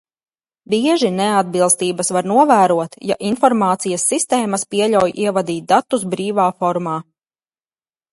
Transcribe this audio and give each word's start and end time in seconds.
Bieži 0.73 1.09
neatbilstības 1.15 2.07
var 2.15 2.29
novērot, 2.31 2.97
ja 3.09 3.17
informācijas 3.31 4.05
sistēmas 4.13 4.65
pieļauj 4.73 5.13
ievadīt 5.27 5.69
datus 5.73 6.07
brīvā 6.15 6.47
formā. 6.63 6.95